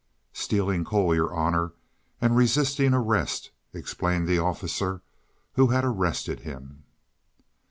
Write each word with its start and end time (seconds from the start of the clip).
"Stealing 0.33 0.83
coal, 0.83 1.13
Your 1.13 1.31
Honor, 1.31 1.73
and 2.19 2.35
resisting 2.35 2.91
arrest," 2.91 3.51
explained 3.71 4.27
the 4.27 4.39
officer 4.39 5.03
who 5.53 5.67
had 5.67 5.85
arrested 5.85 6.39
him. 6.39 6.85